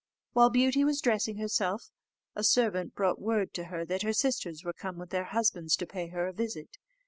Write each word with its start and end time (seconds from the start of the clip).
While 0.33 0.49
Beauty 0.49 0.83
was 0.83 0.99
dressing 0.99 1.37
herself, 1.37 1.91
a 2.35 2.43
servant 2.43 2.95
brought 2.95 3.21
word 3.21 3.53
to 3.53 3.65
her 3.65 3.85
that 3.85 4.01
her 4.01 4.13
sisters 4.13 4.63
were 4.63 4.73
come 4.73 4.97
with 4.97 5.11
their 5.11 5.25
husbands 5.25 5.75
to 5.75 5.85
pay 5.85 6.07
her 6.07 6.25
a 6.25 6.33
visit. 6.33 6.79